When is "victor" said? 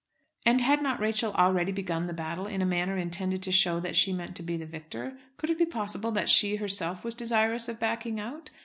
4.65-5.15